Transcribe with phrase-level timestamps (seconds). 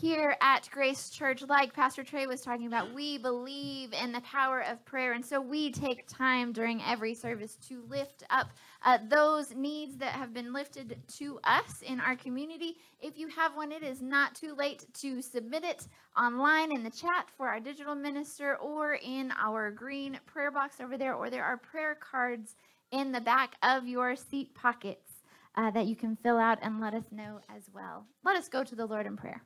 [0.00, 4.60] here at Grace Church, like Pastor Trey was talking about, we believe in the power
[4.60, 5.14] of prayer.
[5.14, 8.50] And so we take time during every service to lift up
[8.84, 12.76] uh, those needs that have been lifted to us in our community.
[13.00, 16.90] If you have one, it is not too late to submit it online in the
[16.90, 21.44] chat for our digital minister or in our green prayer box over there, or there
[21.44, 22.54] are prayer cards
[22.90, 25.22] in the back of your seat pockets
[25.54, 28.04] uh, that you can fill out and let us know as well.
[28.24, 29.42] Let us go to the Lord in prayer.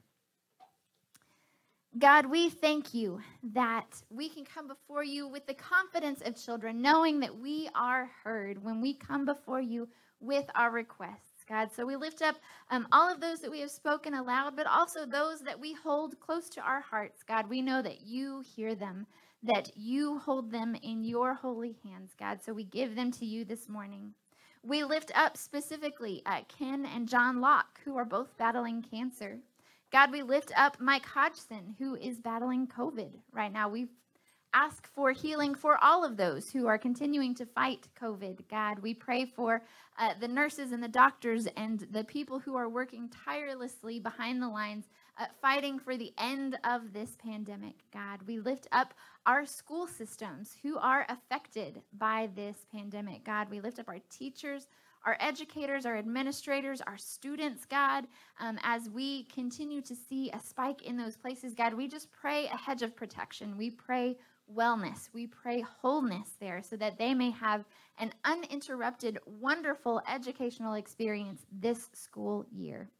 [1.98, 3.20] God, we thank you
[3.52, 8.08] that we can come before you with the confidence of children, knowing that we are
[8.22, 9.88] heard when we come before you
[10.20, 11.70] with our requests, God.
[11.72, 12.36] So we lift up
[12.70, 16.20] um, all of those that we have spoken aloud, but also those that we hold
[16.20, 17.48] close to our hearts, God.
[17.50, 19.04] We know that you hear them,
[19.42, 22.40] that you hold them in your holy hands, God.
[22.40, 24.14] So we give them to you this morning.
[24.62, 29.40] We lift up specifically uh, Ken and John Locke, who are both battling cancer.
[29.90, 33.68] God, we lift up Mike Hodgson, who is battling COVID right now.
[33.68, 33.88] We
[34.54, 38.48] ask for healing for all of those who are continuing to fight COVID.
[38.48, 39.62] God, we pray for
[39.98, 44.48] uh, the nurses and the doctors and the people who are working tirelessly behind the
[44.48, 44.86] lines,
[45.18, 47.74] uh, fighting for the end of this pandemic.
[47.92, 48.94] God, we lift up
[49.26, 53.24] our school systems who are affected by this pandemic.
[53.24, 54.68] God, we lift up our teachers
[55.04, 58.06] our educators, our administrators, our students, God,
[58.38, 62.46] um, as we continue to see a spike in those places, God, we just pray
[62.46, 63.56] a hedge of protection.
[63.56, 64.16] We pray
[64.54, 65.08] wellness.
[65.12, 67.64] We pray wholeness there so that they may have
[67.98, 72.90] an uninterrupted, wonderful educational experience this school year.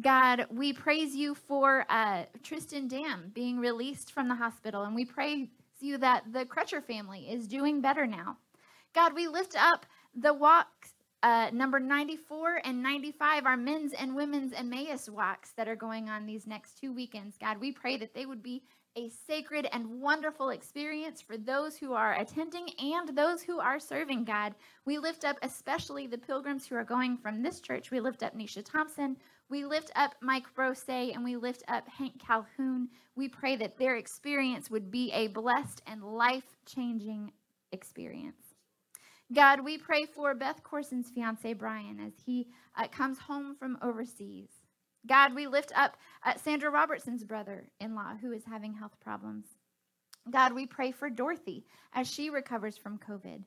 [0.00, 5.04] God, we praise you for uh, Tristan Dam being released from the hospital, and we
[5.04, 5.48] praise
[5.80, 8.36] you that the Crutcher family is doing better now.
[8.92, 10.73] God, we lift up the walks
[11.24, 16.26] uh, number 94 and 95 are men's and women's Emmaus walks that are going on
[16.26, 17.38] these next two weekends.
[17.38, 18.62] God, we pray that they would be
[18.94, 24.24] a sacred and wonderful experience for those who are attending and those who are serving
[24.24, 24.54] God.
[24.84, 27.90] We lift up especially the pilgrims who are going from this church.
[27.90, 29.16] We lift up Nisha Thompson.
[29.48, 32.90] We lift up Mike Brose and we lift up Hank Calhoun.
[33.16, 37.32] We pray that their experience would be a blessed and life changing
[37.72, 38.43] experience.
[39.32, 44.48] God, we pray for Beth Corson's fiance, Brian, as he uh, comes home from overseas.
[45.06, 49.46] God, we lift up uh, Sandra Robertson's brother in law who is having health problems.
[50.30, 53.42] God, we pray for Dorothy as she recovers from COVID.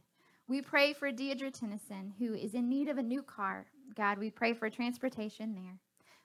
[0.48, 3.66] We pray for Deidre Tennyson, who is in need of a new car.
[3.96, 5.80] God, we pray for transportation there.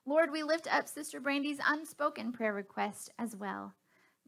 [0.04, 3.74] Lord, we lift up Sister Brandy's unspoken prayer request as well.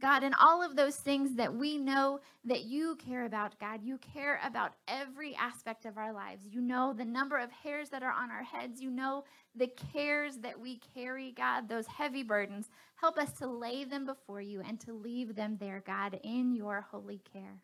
[0.00, 3.98] God, and all of those things that we know that you care about, God, you
[3.98, 6.46] care about every aspect of our lives.
[6.50, 8.80] You know the number of hairs that are on our heads.
[8.80, 9.24] You know
[9.54, 12.68] the cares that we carry, God, those heavy burdens.
[12.96, 16.86] Help us to lay them before you and to leave them there, God, in your
[16.90, 17.60] holy care.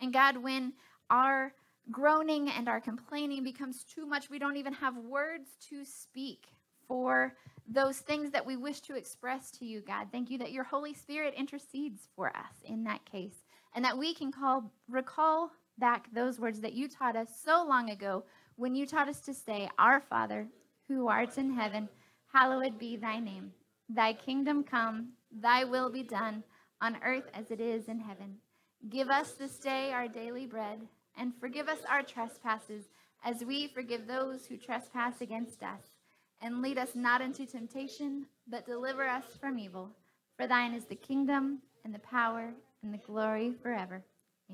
[0.00, 0.72] And God, when
[1.10, 1.52] our
[1.90, 6.46] groaning and our complaining becomes too much, we don't even have words to speak
[6.86, 7.34] for
[7.70, 10.08] those things that we wish to express to you, God.
[10.10, 14.14] Thank you that your Holy Spirit intercedes for us in that case and that we
[14.14, 18.24] can call recall back those words that you taught us so long ago
[18.56, 20.48] when you taught us to say, "Our Father,
[20.88, 21.88] who art in heaven,
[22.32, 23.52] hallowed be thy name.
[23.88, 26.42] Thy kingdom come, thy will be done
[26.80, 28.40] on earth as it is in heaven.
[28.88, 32.88] Give us this day our daily bread, and forgive us our trespasses
[33.22, 35.97] as we forgive those who trespass against us."
[36.40, 39.90] And lead us not into temptation, but deliver us from evil.
[40.36, 44.04] For thine is the kingdom, and the power, and the glory forever.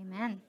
[0.01, 0.41] Amen.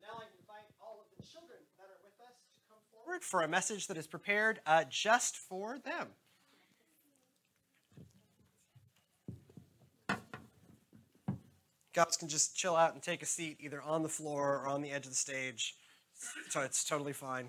[0.00, 3.42] Now I invite all of the children that are with us to come forward for
[3.42, 6.08] a message that is prepared uh, just for them.
[11.92, 14.82] Guys can just chill out and take a seat either on the floor or on
[14.82, 15.76] the edge of the stage.
[16.50, 17.48] So it's totally fine.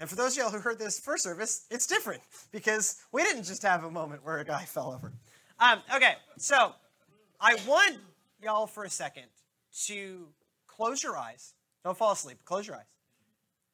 [0.00, 2.22] And for those of y'all who heard this first service, it's different
[2.52, 5.12] because we didn't just have a moment where a guy fell over.
[5.58, 6.72] Um, okay, so
[7.38, 7.98] I want
[8.42, 9.26] y'all for a second
[9.84, 10.26] to
[10.66, 11.52] close your eyes.
[11.84, 12.38] Don't fall asleep.
[12.46, 12.86] Close your eyes.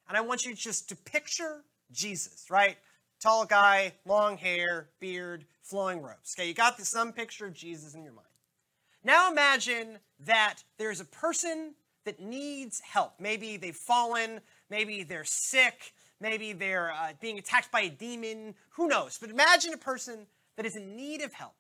[0.08, 1.62] And I want you just to picture
[1.92, 2.76] Jesus, right?
[3.20, 6.34] Tall guy, long hair, beard, flowing robes.
[6.36, 8.26] Okay, you got some picture of Jesus in your mind.
[9.04, 11.74] Now imagine that there's a person
[12.04, 13.12] that needs help.
[13.20, 14.40] Maybe they've fallen,
[14.70, 18.54] maybe they're sick, Maybe they're uh, being attacked by a demon.
[18.70, 19.18] Who knows?
[19.18, 20.26] But imagine a person
[20.56, 21.54] that is in need of help.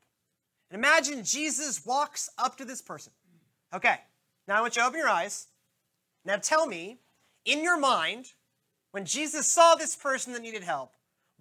[0.70, 3.12] And imagine Jesus walks up to this person.
[3.74, 3.98] Okay,
[4.48, 5.48] now I want you to open your eyes.
[6.24, 6.98] Now tell me,
[7.44, 8.32] in your mind,
[8.90, 10.92] when Jesus saw this person that needed help,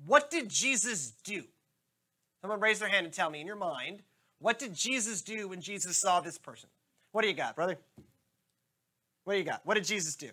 [0.05, 1.43] what did Jesus do?
[2.41, 4.03] Someone raise their hand and tell me in your mind,
[4.39, 6.69] what did Jesus do when Jesus saw this person?
[7.11, 7.77] What do you got, brother?
[9.23, 9.61] What do you got?
[9.65, 10.29] What did Jesus do?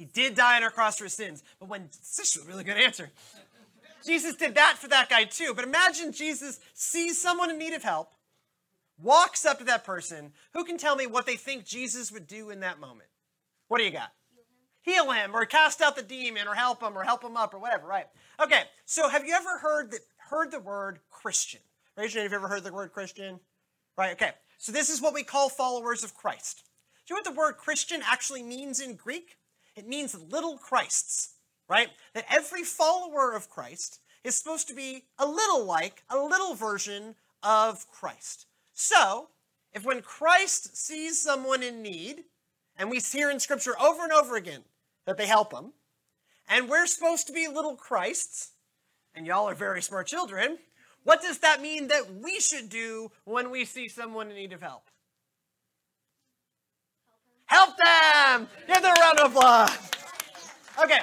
[0.00, 1.42] He did die on our cross for his sins.
[1.58, 3.10] But when, this is a really good answer.
[4.02, 5.52] Jesus did that for that guy too.
[5.54, 8.14] But imagine Jesus sees someone in need of help,
[8.98, 10.32] walks up to that person.
[10.54, 13.10] Who can tell me what they think Jesus would do in that moment?
[13.68, 14.10] What do you got?
[14.80, 17.58] Heal him, or cast out the demon, or help him, or help him up, or
[17.58, 18.06] whatever, right?
[18.42, 19.98] Okay, so have you ever heard the,
[20.30, 21.60] heard the word Christian?
[21.98, 23.38] Raise your hand if you've ever heard the word Christian.
[23.98, 24.30] Right, okay.
[24.56, 26.62] So this is what we call followers of Christ.
[27.06, 29.36] Do you know what the word Christian actually means in Greek?
[29.76, 31.34] It means little Christs,
[31.68, 31.88] right?
[32.14, 37.14] That every follower of Christ is supposed to be a little like, a little version
[37.42, 38.46] of Christ.
[38.72, 39.28] So,
[39.72, 42.24] if when Christ sees someone in need,
[42.76, 44.64] and we hear in Scripture over and over again
[45.06, 45.72] that they help them,
[46.48, 48.52] and we're supposed to be little Christs,
[49.14, 50.58] and y'all are very smart children,
[51.04, 54.60] what does that mean that we should do when we see someone in need of
[54.60, 54.84] help?
[57.50, 58.48] Help them!
[58.68, 59.76] Give them a round of applause.
[60.80, 61.00] Okay.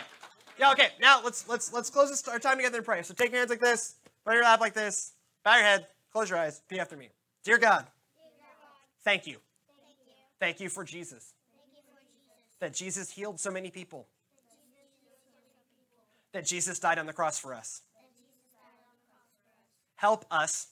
[0.58, 0.88] Yeah, okay.
[1.02, 3.04] Now let's let's let's close this our time together and pray.
[3.04, 5.12] So take your hands like this, put your lap like this,
[5.44, 7.10] bow your head, close your eyes, be after me.
[7.44, 7.86] Dear God,
[9.04, 9.40] thank you.
[10.40, 11.34] Thank you for Jesus.
[12.62, 14.08] That Jesus healed so many people.
[16.32, 17.82] That Jesus died on the cross for us.
[19.98, 20.68] Help us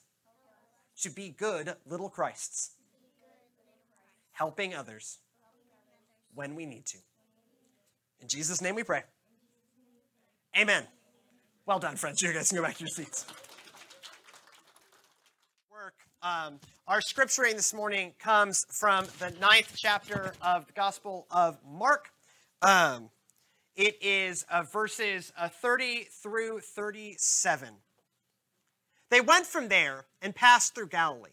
[1.02, 2.72] to be good little Christs,
[4.32, 5.18] helping others
[6.36, 6.98] when we need to.
[8.22, 9.04] In Jesus' name we pray.
[10.58, 10.84] Amen.
[11.66, 12.22] Well done, friends.
[12.22, 13.26] You guys can go back to your seats.
[15.72, 15.96] Work.
[16.22, 22.12] Um, our scripture this morning comes from the ninth chapter of the Gospel of Mark.
[22.62, 23.10] Um,
[23.76, 27.70] it is uh, verses uh, 30 through 37.
[29.10, 31.32] They went from there and passed through Galilee.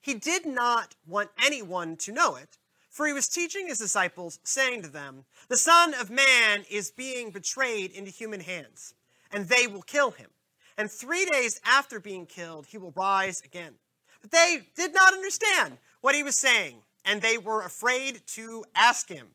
[0.00, 2.58] He did not want anyone to know it
[3.00, 7.30] for he was teaching his disciples, saying to them, The Son of Man is being
[7.30, 8.92] betrayed into human hands,
[9.32, 10.28] and they will kill him.
[10.76, 13.72] And three days after being killed, he will rise again.
[14.20, 19.08] But they did not understand what he was saying, and they were afraid to ask
[19.08, 19.28] him.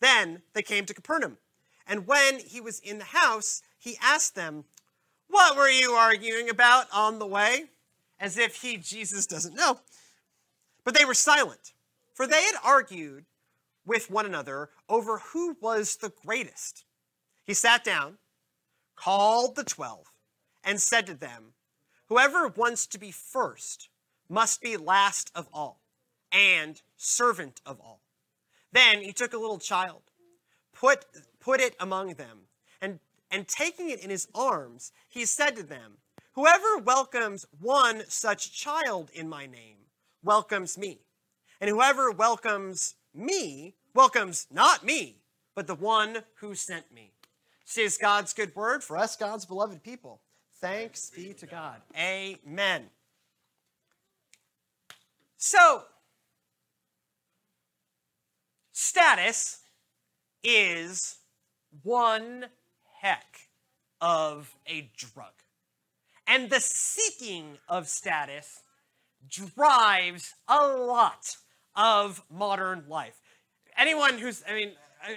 [0.00, 1.38] Then they came to Capernaum.
[1.86, 4.64] And when he was in the house, he asked them,
[5.30, 7.70] What were you arguing about on the way?
[8.20, 9.80] As if he, Jesus, doesn't know.
[10.84, 11.72] But they were silent.
[12.16, 13.26] For they had argued
[13.84, 16.86] with one another over who was the greatest.
[17.44, 18.16] He sat down,
[18.96, 20.06] called the twelve,
[20.64, 21.52] and said to them,
[22.06, 23.90] Whoever wants to be first
[24.30, 25.82] must be last of all
[26.32, 28.00] and servant of all.
[28.72, 30.00] Then he took a little child,
[30.72, 31.04] put,
[31.38, 32.48] put it among them,
[32.80, 32.98] and,
[33.30, 35.98] and taking it in his arms, he said to them,
[36.32, 39.76] Whoever welcomes one such child in my name
[40.22, 41.05] welcomes me.
[41.60, 45.16] And whoever welcomes me welcomes not me,
[45.54, 47.12] but the one who sent me.
[47.64, 50.20] This is God's good word for us, God's beloved people.
[50.60, 51.80] Thanks be to God.
[51.98, 52.84] Amen.
[55.36, 55.82] So,
[58.72, 59.60] status
[60.44, 61.16] is
[61.82, 62.46] one
[63.00, 63.48] heck
[64.00, 65.32] of a drug.
[66.26, 68.60] And the seeking of status
[69.28, 71.36] drives a lot
[71.76, 73.20] of modern life.
[73.78, 74.72] Anyone who's, I mean,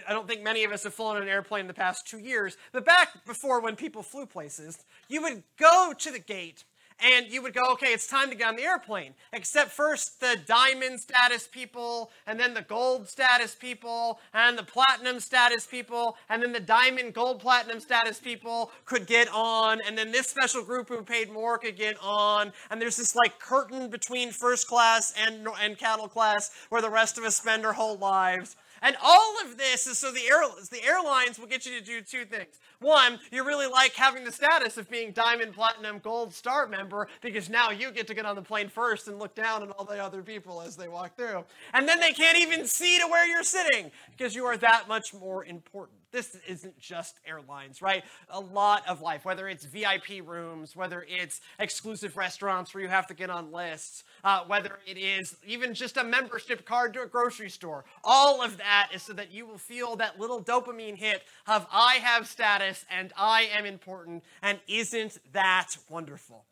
[0.07, 2.19] I don't think many of us have flown on an airplane in the past two
[2.19, 6.65] years, but back before when people flew places, you would go to the gate
[7.01, 9.13] and you would go, okay, it's time to get on the airplane.
[9.33, 15.19] Except first the diamond status people, and then the gold status people, and the platinum
[15.19, 20.11] status people, and then the diamond, gold, platinum status people could get on, and then
[20.11, 24.31] this special group who paid more could get on, and there's this like curtain between
[24.31, 28.55] first class and, and cattle class where the rest of us spend our whole lives.
[28.81, 30.41] And all of this is so the, air,
[30.71, 32.59] the airlines will get you to do two things.
[32.81, 37.49] One, you really like having the status of being diamond, platinum, gold star member because
[37.49, 40.01] now you get to get on the plane first and look down at all the
[40.01, 41.43] other people as they walk through.
[41.73, 45.13] And then they can't even see to where you're sitting because you are that much
[45.13, 45.98] more important.
[46.11, 48.03] This isn't just airlines, right?
[48.29, 53.07] A lot of life, whether it's VIP rooms, whether it's exclusive restaurants where you have
[53.07, 57.05] to get on lists, uh, whether it is even just a membership card to a
[57.05, 57.85] grocery store.
[58.03, 61.95] All of that is so that you will feel that little dopamine hit of I
[61.95, 66.45] have status and I am important, and isn't that wonderful?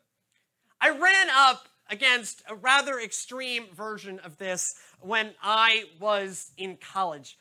[0.80, 7.36] I ran up against a rather extreme version of this when I was in college.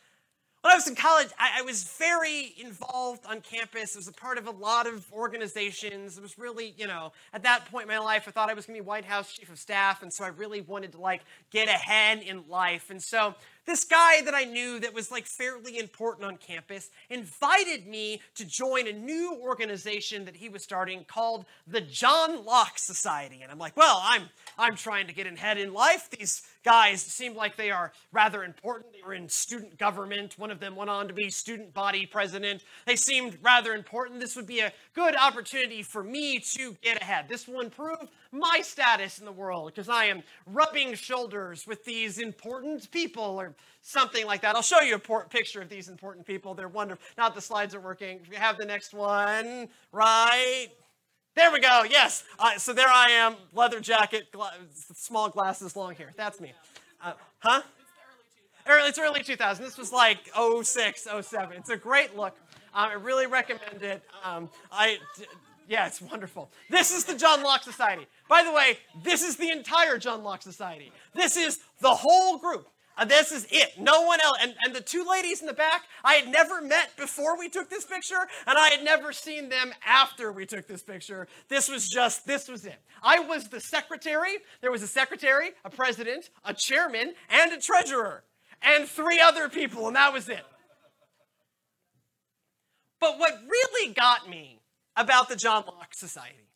[0.62, 3.96] When I was in college, I, I, was very involved on campus.
[3.96, 6.18] I was a part of a lot of organizations.
[6.18, 8.66] It was really, you know, at that point in my life, I thought I was
[8.66, 11.22] going to be White House chief of staff, and so I really wanted to like
[11.52, 12.90] get ahead in life.
[12.90, 13.36] And so
[13.68, 18.46] this guy that I knew that was like fairly important on campus invited me to
[18.46, 23.42] join a new organization that he was starting called the John Locke Society.
[23.44, 24.24] And I'm like, well, I'm
[24.58, 26.10] I'm trying to get ahead in life.
[26.10, 28.92] These guys seem like they are rather important.
[28.92, 30.38] They were in student government.
[30.38, 32.66] One of them went on to be student body president.
[32.86, 34.20] They seemed rather important.
[34.20, 37.30] This would be a good opportunity for me to get ahead.
[37.30, 38.00] This will improve
[38.34, 43.56] my status in the world because I am rubbing shoulders with these important people or
[43.82, 44.58] something like that.
[44.58, 46.54] I'll show you a picture of these important people.
[46.54, 47.02] They're wonderful.
[47.18, 48.20] Not the slides are working.
[48.30, 50.68] We have the next one, right?
[51.38, 51.84] There we go.
[51.88, 52.24] Yes.
[52.40, 54.56] Uh, so there I am, leather jacket, gla-
[54.96, 56.12] small glasses, long hair.
[56.18, 56.52] That's me.
[57.00, 57.62] Uh, huh?
[58.66, 59.64] It's early 2000.
[59.64, 61.58] This was like 06, 07.
[61.58, 62.36] It's a great look.
[62.74, 64.02] Um, I really recommend it.
[64.24, 64.98] Um, I,
[65.70, 66.50] yeah, it's wonderful.
[66.72, 68.08] This is the John Locke Society.
[68.28, 70.92] By the way, this is the entire John Locke Society.
[71.14, 72.68] This is the whole group.
[72.98, 73.80] Uh, this is it.
[73.80, 74.38] No one else.
[74.42, 77.70] And, and the two ladies in the back, I had never met before we took
[77.70, 81.28] this picture, and I had never seen them after we took this picture.
[81.48, 82.80] This was just, this was it.
[83.04, 84.38] I was the secretary.
[84.62, 88.24] There was a secretary, a president, a chairman, and a treasurer,
[88.62, 90.46] and three other people, and that was it.
[93.00, 94.60] But what really got me
[94.96, 96.50] about the John Locke Society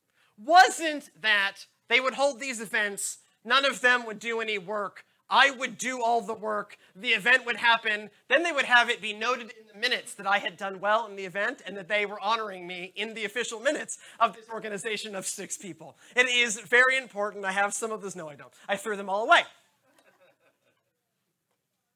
[0.44, 5.50] wasn't that they would hold these events, none of them would do any work, I
[5.50, 9.14] would do all the work, the event would happen, then they would have it be
[9.14, 12.06] noted in the minutes that I had done well in the event and that they
[12.06, 15.96] were honoring me in the official minutes of this organization of six people.
[16.18, 17.46] It is very important.
[17.46, 18.16] I have some of those.
[18.16, 18.52] No, I don't.
[18.68, 19.44] I threw them all away.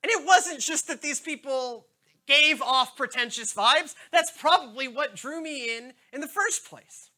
[0.01, 1.87] And it wasn't just that these people
[2.27, 3.95] gave off pretentious vibes.
[4.11, 7.09] That's probably what drew me in in the first place.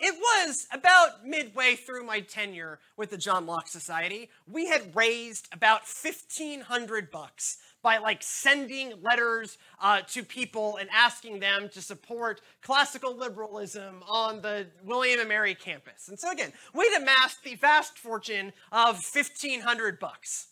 [0.00, 4.30] It was about midway through my tenure with the John Locke Society.
[4.46, 11.40] We had raised about 1500 bucks by like sending letters uh, to people and asking
[11.40, 16.08] them to support classical liberalism on the William and Mary campus.
[16.08, 20.48] And so again, we'd amassed the vast fortune of 1500 bucks.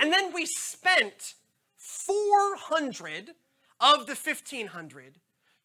[0.00, 1.34] And then we spent
[1.76, 3.32] 400
[3.80, 5.18] of the 1500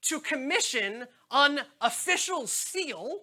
[0.04, 3.22] to commission an official seal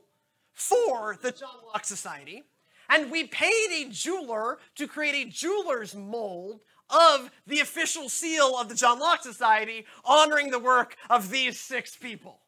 [0.52, 2.44] for the John Locke Society.
[2.90, 8.68] And we paid a jeweler to create a jeweler's mold of the official seal of
[8.68, 12.40] the John Locke Society, honoring the work of these six people.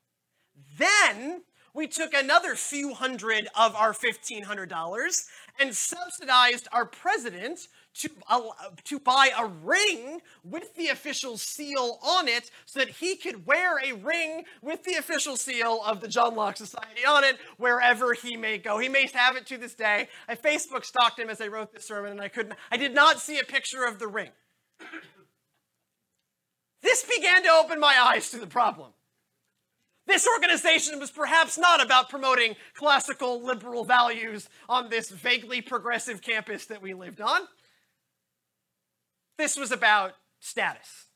[0.78, 1.42] Then
[1.74, 5.26] we took another few hundred of our $1,500
[5.60, 8.40] and subsidized our president to, uh,
[8.84, 13.78] to buy a ring with the official seal on it so that he could wear
[13.78, 18.36] a ring with the official seal of the John Locke Society on it wherever he
[18.36, 18.78] may go.
[18.78, 20.08] He may have it to this day.
[20.28, 23.20] I Facebook stalked him as I wrote this sermon and I couldn't, I did not
[23.20, 24.30] see a picture of the ring.
[26.82, 28.92] this began to open my eyes to the problem.
[30.06, 36.66] This organization was perhaps not about promoting classical liberal values on this vaguely progressive campus
[36.66, 37.42] that we lived on.
[39.40, 41.06] This was about status.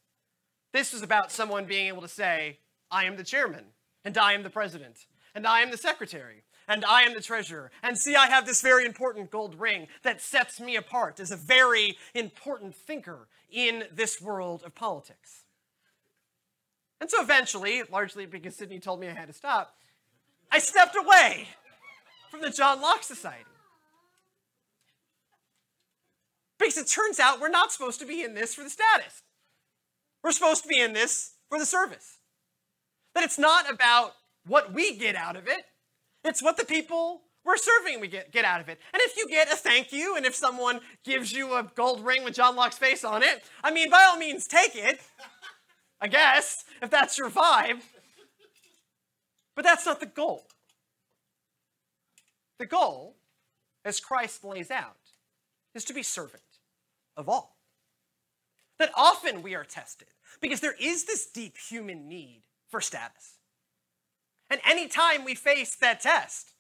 [0.72, 2.58] This was about someone being able to say,
[2.90, 3.66] I am the chairman,
[4.02, 5.04] and I am the president,
[5.34, 7.70] and I am the secretary, and I am the treasurer.
[7.82, 11.36] And see, I have this very important gold ring that sets me apart as a
[11.36, 15.44] very important thinker in this world of politics.
[17.02, 19.76] And so eventually, largely because Sydney told me I had to stop,
[20.50, 21.48] I stepped away
[22.30, 23.44] from the John Locke Society.
[26.58, 29.22] Because it turns out we're not supposed to be in this for the status.
[30.22, 32.18] We're supposed to be in this for the service.
[33.14, 34.14] That it's not about
[34.46, 35.64] what we get out of it,
[36.24, 38.80] it's what the people we're serving we get, get out of it.
[38.92, 42.24] And if you get a thank you, and if someone gives you a gold ring
[42.24, 45.00] with John Locke's face on it, I mean, by all means, take it.
[46.00, 47.82] I guess, if that's your vibe.
[49.54, 50.46] But that's not the goal.
[52.58, 53.16] The goal,
[53.84, 54.96] as Christ lays out,
[55.74, 56.42] is to be servant
[57.16, 57.56] of all.
[58.78, 60.08] That often we are tested
[60.40, 63.38] because there is this deep human need for status.
[64.50, 66.52] And anytime we face that test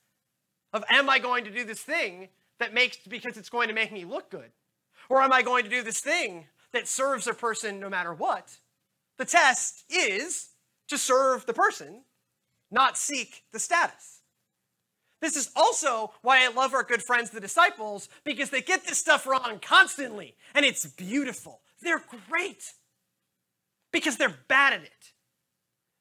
[0.72, 2.28] of, am I going to do this thing
[2.58, 4.52] that makes, because it's going to make me look good?
[5.08, 8.58] Or am I going to do this thing that serves a person no matter what?
[9.18, 10.50] The test is
[10.88, 12.02] to serve the person,
[12.70, 14.13] not seek the status.
[15.24, 18.98] This is also why I love our good friends, the disciples, because they get this
[18.98, 21.62] stuff wrong constantly, and it's beautiful.
[21.80, 22.74] They're great
[23.90, 25.12] because they're bad at it.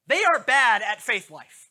[0.08, 1.70] They are bad at faith life,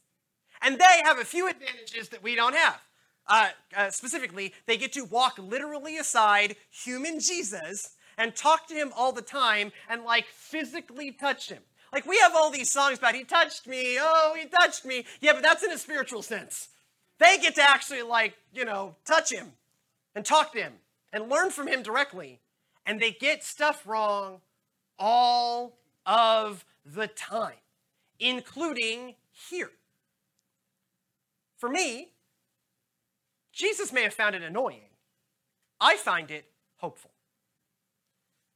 [0.63, 2.81] and they have a few advantages that we don't have.
[3.27, 8.95] Uh, uh, specifically, they get to walk literally aside human Jesus and talk to him
[8.97, 11.63] all the time and like physically touch him.
[11.93, 15.05] Like we have all these songs about he touched me, oh, he touched me.
[15.21, 16.71] Yeah, but that's in a spiritual sense.
[17.23, 19.53] They get to actually like, you know, touch him
[20.13, 20.73] and talk to him
[21.13, 22.41] and learn from him directly.
[22.85, 24.41] And they get stuff wrong
[24.99, 27.63] all of the time,
[28.19, 29.71] including here.
[31.59, 32.09] For me,
[33.53, 34.91] Jesus may have found it annoying.
[35.81, 36.47] I find it
[36.79, 37.13] hopeful.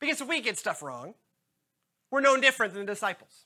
[0.01, 1.15] Because if we get stuff wrong,
[2.11, 3.45] we're no different than the disciples.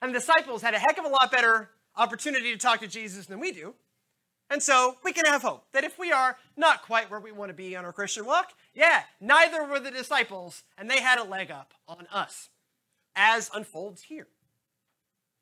[0.00, 3.26] And the disciples had a heck of a lot better opportunity to talk to Jesus
[3.26, 3.74] than we do.
[4.52, 7.48] And so we can have hope that if we are not quite where we want
[7.48, 11.24] to be on our Christian walk, yeah, neither were the disciples, and they had a
[11.24, 12.50] leg up on us,
[13.16, 14.26] as unfolds here.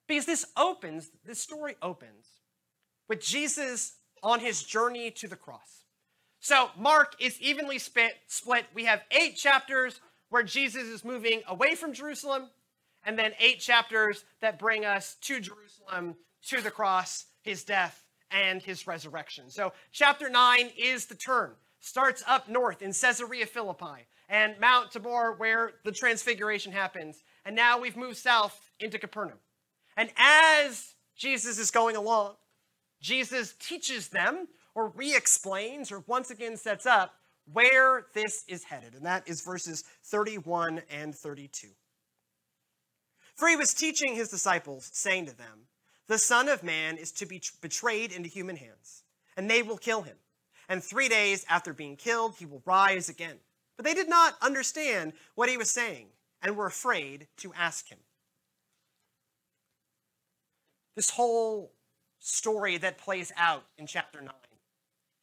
[0.07, 2.25] Because this opens, this story opens
[3.09, 5.87] with Jesus on his journey to the cross.
[6.39, 8.13] So Mark is evenly split.
[8.29, 8.67] split.
[8.73, 12.49] We have eight chapters where Jesus is moving away from Jerusalem,
[13.05, 16.15] and then eight chapters that bring us to Jerusalem,
[16.47, 19.51] to the cross, his death, and his resurrection.
[19.51, 21.53] So chapter 9 is the turn.
[21.81, 27.23] Starts up north in Caesarea Philippi and Mount Tabor, where the transfiguration happens.
[27.45, 29.39] And now we've moved south into Capernaum.
[29.97, 32.35] And as Jesus is going along,
[33.01, 37.15] Jesus teaches them or re explains or once again sets up
[37.53, 38.95] where this is headed.
[38.95, 41.69] And that is verses 31 and 32.
[43.35, 45.67] For he was teaching his disciples, saying to them,
[46.11, 49.05] The Son of Man is to be betrayed into human hands,
[49.37, 50.17] and they will kill him.
[50.69, 53.37] And three days after being killed, he will rise again.
[53.77, 56.09] But they did not understand what he was saying
[56.43, 58.01] and were afraid to ask him.
[60.97, 61.71] This whole
[62.19, 64.33] story that plays out in chapter 9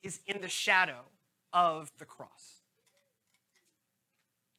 [0.03, 1.01] is in the shadow
[1.51, 2.61] of the cross.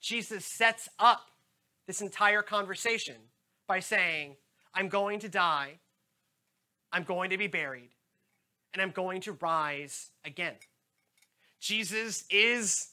[0.02, 1.30] Jesus sets up
[1.86, 3.16] this entire conversation
[3.66, 4.36] by saying,
[4.74, 5.78] I'm going to die,
[6.92, 7.90] I'm going to be buried,
[8.72, 10.54] and I'm going to rise again.
[11.60, 12.92] Jesus is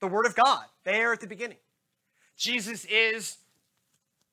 [0.00, 1.58] the Word of God there at the beginning.
[2.36, 3.38] Jesus is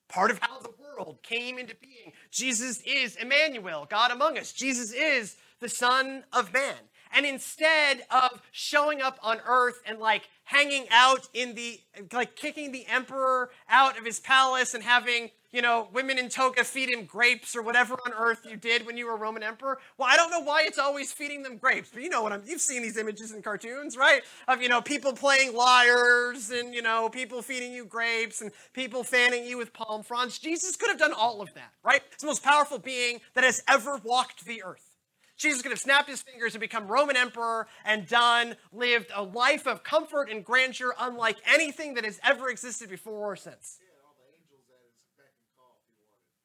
[0.07, 2.13] part of how the world came into being.
[2.31, 4.51] Jesus is Emmanuel, God among us.
[4.51, 6.75] Jesus is the Son of Man.
[7.11, 11.79] And instead of showing up on earth and like hanging out in the,
[12.11, 16.65] like kicking the emperor out of his palace and having, you know, women in toga
[16.65, 19.79] feed him grapes or whatever on earth you did when you were Roman emperor.
[19.97, 22.43] Well, I don't know why it's always feeding them grapes, but you know what I'm,
[22.45, 24.21] you've seen these images in cartoons, right?
[24.49, 29.05] Of, you know, people playing lyres and, you know, people feeding you grapes and people
[29.05, 30.37] fanning you with palm fronds.
[30.39, 32.01] Jesus could have done all of that, right?
[32.11, 34.91] It's the most powerful being that has ever walked the earth.
[35.37, 39.67] Jesus could have snapped his fingers and become Roman emperor and done, lived a life
[39.67, 43.79] of comfort and grandeur unlike anything that has ever existed before or since.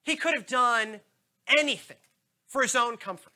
[0.02, 1.00] He could have done
[1.46, 1.96] anything
[2.46, 3.32] for his own comfort.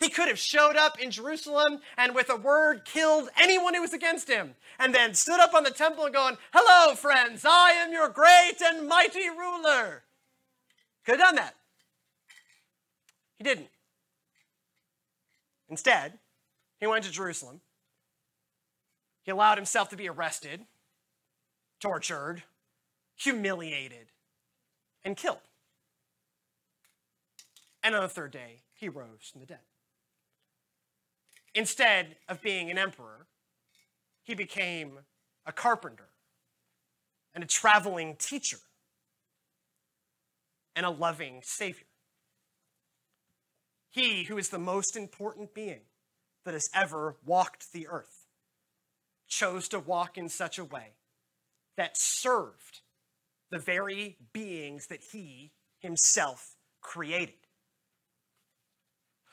[0.00, 3.92] He could have showed up in Jerusalem and with a word killed anyone who was
[3.92, 7.92] against him, and then stood up on the temple and going, Hello, friends, I am
[7.92, 10.04] your great and mighty ruler.
[11.04, 11.54] Could have done that.
[13.36, 13.68] He didn't.
[15.68, 16.18] Instead,
[16.78, 17.60] he went to Jerusalem.
[19.22, 20.62] He allowed himself to be arrested,
[21.78, 22.42] tortured,
[23.16, 24.08] humiliated,
[25.04, 25.40] and killed.
[27.82, 29.60] And on the third day, he rose from the dead.
[31.54, 33.26] Instead of being an emperor,
[34.22, 34.98] he became
[35.46, 36.08] a carpenter
[37.34, 38.58] and a traveling teacher
[40.76, 41.86] and a loving Savior.
[43.88, 45.82] He who is the most important being
[46.44, 48.26] that has ever walked the earth
[49.26, 50.94] chose to walk in such a way
[51.76, 52.80] that served
[53.50, 57.34] the very beings that he himself created.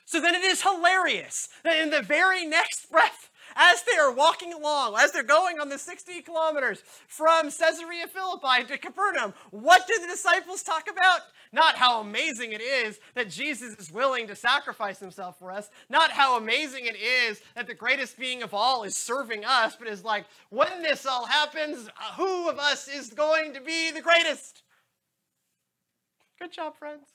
[0.07, 4.53] So then it is hilarious that in the very next breath, as they are walking
[4.53, 9.99] along, as they're going on the 60 kilometers from Caesarea Philippi to Capernaum, what do
[9.99, 11.19] the disciples talk about?
[11.51, 16.11] Not how amazing it is that Jesus is willing to sacrifice himself for us, not
[16.11, 20.05] how amazing it is that the greatest being of all is serving us, but is
[20.05, 24.63] like, when this all happens, who of us is going to be the greatest?
[26.39, 27.07] Good job, friends.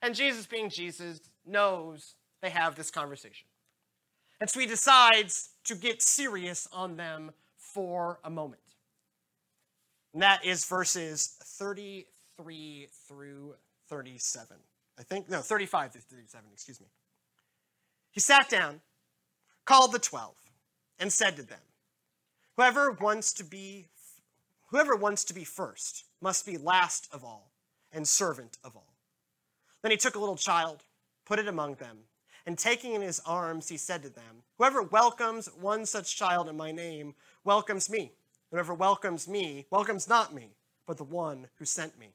[0.00, 3.46] And Jesus, being Jesus, knows they have this conversation.
[4.40, 8.60] And so he decides to get serious on them for a moment.
[10.12, 13.54] And that is verses 33 through
[13.88, 14.56] 37.
[14.98, 16.86] I think, no, 35 through 37, excuse me.
[18.12, 18.80] He sat down,
[19.64, 20.36] called the twelve,
[21.00, 21.58] and said to them,
[22.56, 23.88] Whoever wants to be
[24.68, 27.50] whoever wants to be first must be last of all
[27.92, 28.94] and servant of all.
[29.82, 30.84] Then he took a little child,
[31.24, 31.98] put it among them,
[32.46, 36.56] and taking in his arms, he said to them, Whoever welcomes one such child in
[36.56, 38.12] my name welcomes me.
[38.50, 40.50] Whoever welcomes me welcomes not me,
[40.86, 42.14] but the one who sent me.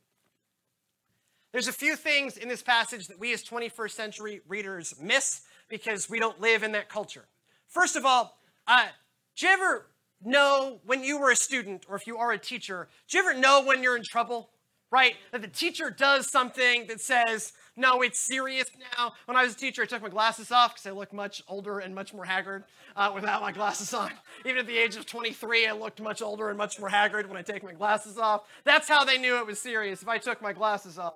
[1.51, 6.09] There's a few things in this passage that we as 21st century readers miss because
[6.09, 7.25] we don't live in that culture.
[7.67, 8.87] First of all, uh,
[9.35, 9.87] do you ever
[10.23, 13.37] know when you were a student or if you are a teacher, do you ever
[13.37, 14.51] know when you're in trouble?
[14.91, 15.15] Right?
[15.31, 18.65] That the teacher does something that says, no, it's serious
[18.97, 19.13] now.
[19.25, 21.79] When I was a teacher, I took my glasses off because I looked much older
[21.79, 22.63] and much more haggard
[22.95, 24.11] uh, without my glasses on.
[24.45, 27.37] Even at the age of 23, I looked much older and much more haggard when
[27.37, 28.41] I take my glasses off.
[28.63, 31.13] That's how they knew it was serious if I took my glasses off.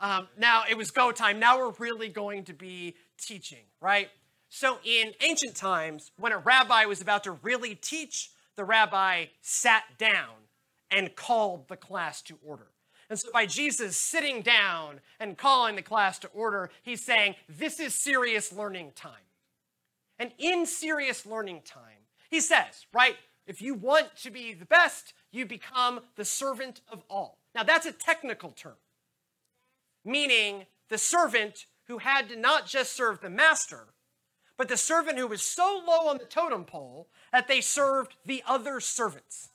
[0.00, 1.38] Um, now it was go time.
[1.38, 4.08] Now we're really going to be teaching, right?
[4.48, 9.84] So in ancient times, when a rabbi was about to really teach, the rabbi sat
[9.98, 10.34] down
[10.90, 12.68] and called the class to order.
[13.08, 17.78] And so, by Jesus sitting down and calling the class to order, he's saying, This
[17.78, 19.12] is serious learning time.
[20.18, 23.16] And in serious learning time, he says, right,
[23.46, 27.38] if you want to be the best, you become the servant of all.
[27.54, 28.76] Now, that's a technical term,
[30.04, 33.88] meaning the servant who had to not just serve the master,
[34.56, 38.42] but the servant who was so low on the totem pole that they served the
[38.46, 39.50] other servants.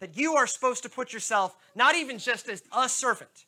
[0.00, 3.46] That you are supposed to put yourself not even just as a servant,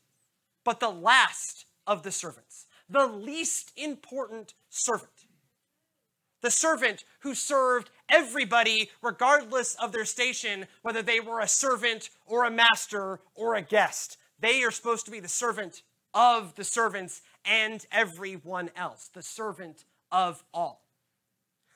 [0.65, 5.11] but the last of the servants, the least important servant.
[6.43, 12.45] The servant who served everybody, regardless of their station, whether they were a servant or
[12.45, 14.17] a master or a guest.
[14.39, 15.83] They are supposed to be the servant
[16.15, 20.83] of the servants and everyone else, the servant of all.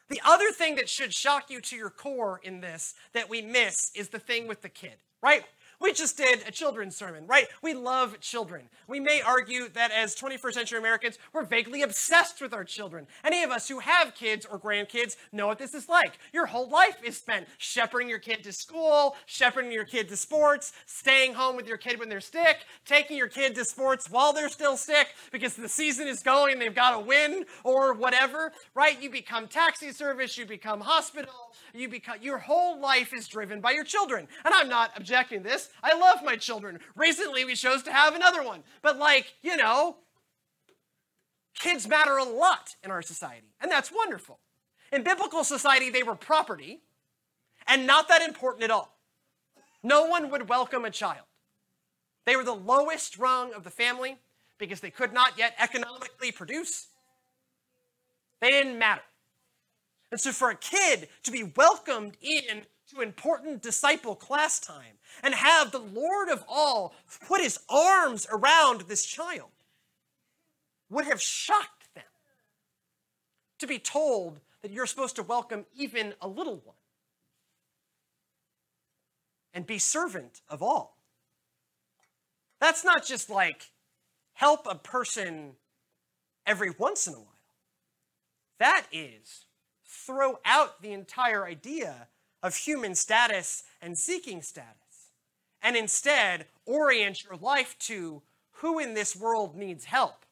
[0.08, 3.90] The other thing that should shock you to your core in this that we miss
[3.94, 5.44] is the thing with the kid, right?
[5.84, 7.46] We just did a children's sermon, right?
[7.60, 8.70] We love children.
[8.88, 13.06] We may argue that as 21st century Americans, we're vaguely obsessed with our children.
[13.22, 16.18] Any of us who have kids or grandkids know what this is like.
[16.32, 20.72] Your whole life is spent shepherding your kid to school, shepherding your kid to sports,
[20.86, 24.48] staying home with your kid when they're sick, taking your kid to sports while they're
[24.48, 29.02] still sick because the season is going, they've got to win or whatever, right?
[29.02, 33.72] You become taxi service, you become hospital, you become your whole life is driven by
[33.72, 34.26] your children.
[34.46, 35.68] And I'm not objecting to this.
[35.82, 36.78] I love my children.
[36.96, 38.62] Recently we chose to have another one.
[38.82, 39.96] But like, you know,
[41.58, 44.38] kids matter a lot in our society, and that's wonderful.
[44.92, 46.80] In biblical society, they were property
[47.66, 48.96] and not that important at all.
[49.82, 51.26] No one would welcome a child.
[52.26, 54.16] They were the lowest rung of the family
[54.58, 56.88] because they could not yet economically produce.
[58.40, 59.02] They didn't matter.
[60.10, 62.62] And so, for a kid to be welcomed in
[62.94, 66.94] to important disciple class time and have the Lord of all
[67.26, 69.50] put his arms around this child
[70.90, 72.04] would have shocked them
[73.58, 76.76] to be told that you're supposed to welcome even a little one
[79.52, 80.98] and be servant of all.
[82.60, 83.70] That's not just like
[84.32, 85.52] help a person
[86.46, 87.28] every once in a while.
[88.58, 89.46] That is
[89.86, 92.08] throw out the entire idea
[92.42, 94.83] of human status and seeking status,
[95.64, 98.22] and instead orient your life to
[98.58, 100.24] who in this world needs help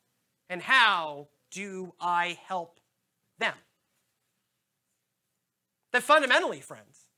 [0.48, 2.78] and how do I help
[3.38, 3.54] them?
[5.92, 7.08] That fundamentally, friends,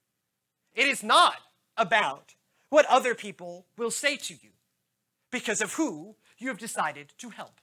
[0.74, 1.37] it is not
[1.77, 2.35] about
[2.70, 4.50] what other people will say to you
[5.31, 7.61] because of who you have decided to help.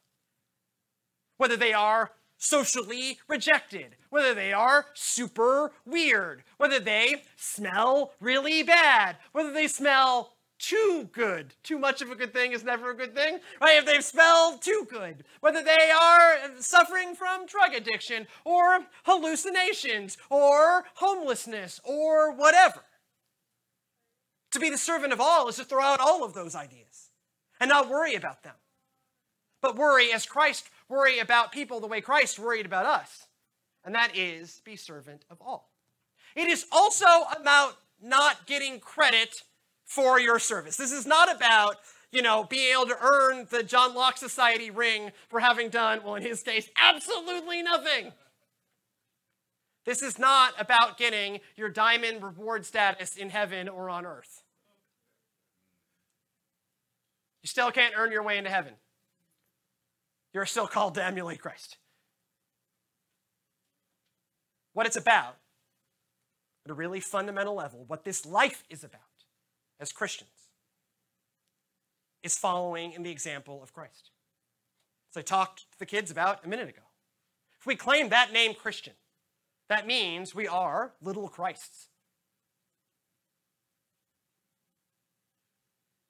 [1.37, 9.17] Whether they are socially rejected, whether they are super weird, whether they smell really bad,
[9.31, 11.55] whether they smell too good.
[11.63, 13.77] Too much of a good thing is never a good thing, right?
[13.77, 20.85] If they smell too good, whether they are suffering from drug addiction or hallucinations or
[20.95, 22.83] homelessness or whatever.
[24.51, 27.09] To be the servant of all is to throw out all of those ideas
[27.59, 28.55] and not worry about them,
[29.61, 33.27] but worry as Christ worry about people the way Christ worried about us,
[33.83, 35.71] and that is be servant of all.
[36.35, 39.43] It is also about not getting credit
[39.91, 40.77] for your service.
[40.77, 41.75] This is not about
[42.13, 46.15] you know, being able to earn the John Locke Society ring for having done, well,
[46.15, 48.11] in his case, absolutely nothing.
[49.85, 54.43] This is not about getting your diamond reward status in heaven or on earth.
[57.41, 58.73] You still can't earn your way into heaven.
[60.33, 61.77] You're still called to emulate Christ.
[64.73, 65.37] What it's about,
[66.65, 69.10] at a really fundamental level, what this life is about
[69.81, 70.29] as Christians,
[72.23, 74.11] is following in the example of Christ.
[75.11, 76.83] As I talked to the kids about a minute ago.
[77.59, 78.93] If we claim that name Christian,
[79.67, 81.87] that means we are little Christs.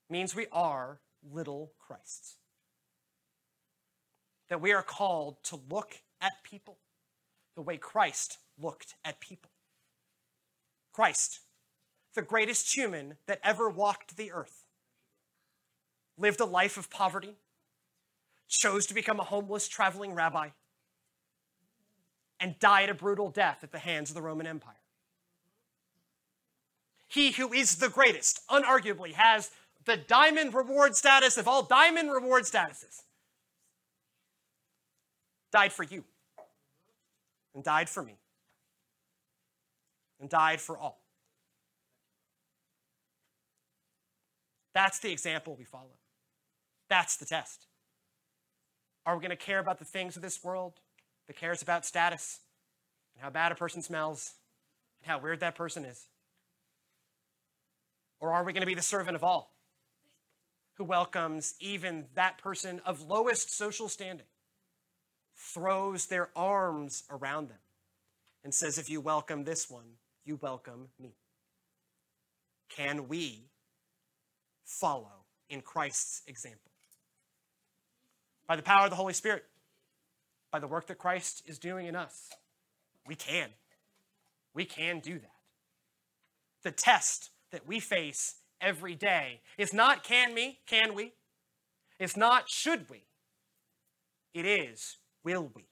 [0.10, 2.36] Means we are little Christs.
[4.50, 6.78] That we are called to look at people
[7.56, 9.52] the way Christ looked at people.
[10.92, 11.40] Christ,
[12.14, 14.64] the greatest human that ever walked the earth,
[16.18, 17.36] lived a life of poverty,
[18.48, 20.50] chose to become a homeless traveling rabbi,
[22.40, 24.76] and died a brutal death at the hands of the Roman Empire.
[27.08, 29.52] He who is the greatest, unarguably, has
[29.86, 33.04] the diamond reward status of all diamond reward statuses,
[35.52, 36.04] died for you,
[37.54, 38.16] and died for me,
[40.20, 41.01] and died for all.
[44.74, 45.98] That's the example we follow.
[46.90, 47.68] That's the test.
[49.06, 50.80] Are we going to care about the things of this world?
[51.32, 52.42] that cares about status
[53.14, 54.34] and how bad a person smells
[55.02, 56.08] and how weird that person is?
[58.20, 59.54] Or are we going to be the servant of all
[60.74, 64.26] who welcomes even that person of lowest social standing,
[65.36, 67.60] throws their arms around them,
[68.44, 69.94] and says, If you welcome this one,
[70.26, 71.16] you welcome me?
[72.68, 73.51] Can we
[74.72, 76.72] follow in Christ's example?
[78.48, 79.46] By the power of the Holy Spirit,
[80.52, 82.30] by the work that Christ is doing in us.
[83.08, 83.50] We can.
[84.54, 85.32] We can do that.
[86.64, 91.14] The test that we face every day is not can we, can we?
[92.00, 93.04] It's not should we.
[94.34, 95.66] It is will we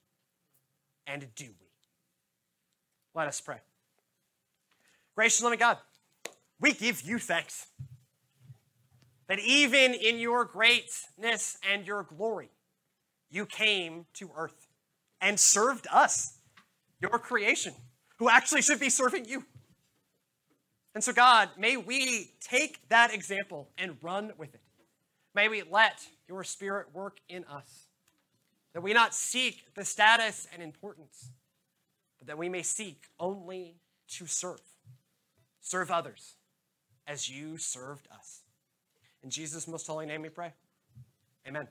[1.06, 1.66] and do we.
[3.14, 3.58] Let us pray.
[5.14, 5.78] Gracious loving God,
[6.60, 7.66] we give you thanks
[9.30, 12.50] that even in your greatness and your glory,
[13.30, 14.66] you came to earth
[15.20, 16.38] and served us,
[17.00, 17.72] your creation,
[18.18, 19.44] who actually should be serving you.
[20.96, 24.62] And so, God, may we take that example and run with it.
[25.32, 27.86] May we let your spirit work in us.
[28.74, 31.30] That we not seek the status and importance,
[32.18, 33.76] but that we may seek only
[34.08, 34.60] to serve.
[35.60, 36.34] Serve others
[37.06, 38.42] as you served us.
[39.22, 40.52] In Jesus' most holy name we pray.
[41.46, 41.68] Amen.